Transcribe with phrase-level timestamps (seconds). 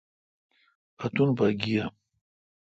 [1.03, 1.83] اتن پا گیہ۔